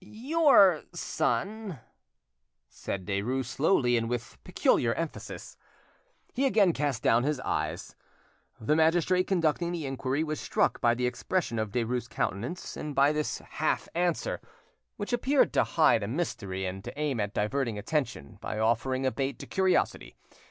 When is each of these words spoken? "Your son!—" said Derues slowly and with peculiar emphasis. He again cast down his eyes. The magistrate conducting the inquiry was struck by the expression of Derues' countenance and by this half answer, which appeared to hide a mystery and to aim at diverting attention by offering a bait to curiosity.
"Your 0.03 0.81
son!—" 0.93 1.77
said 2.67 3.05
Derues 3.05 3.45
slowly 3.45 3.95
and 3.97 4.09
with 4.09 4.39
peculiar 4.43 4.95
emphasis. 4.95 5.57
He 6.33 6.47
again 6.47 6.73
cast 6.73 7.03
down 7.03 7.21
his 7.21 7.39
eyes. 7.41 7.95
The 8.59 8.75
magistrate 8.75 9.27
conducting 9.27 9.71
the 9.71 9.85
inquiry 9.85 10.23
was 10.23 10.39
struck 10.39 10.81
by 10.81 10.95
the 10.95 11.05
expression 11.05 11.59
of 11.59 11.69
Derues' 11.69 12.09
countenance 12.09 12.75
and 12.75 12.95
by 12.95 13.11
this 13.11 13.37
half 13.47 13.87
answer, 13.93 14.41
which 14.97 15.13
appeared 15.13 15.53
to 15.53 15.63
hide 15.63 16.01
a 16.01 16.07
mystery 16.07 16.65
and 16.65 16.83
to 16.83 16.99
aim 16.99 17.19
at 17.19 17.35
diverting 17.35 17.77
attention 17.77 18.39
by 18.41 18.57
offering 18.57 19.05
a 19.05 19.11
bait 19.11 19.37
to 19.37 19.45
curiosity. 19.45 20.15